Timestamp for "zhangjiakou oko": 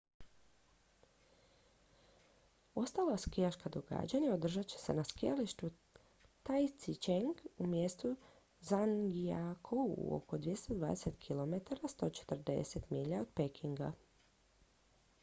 8.69-10.37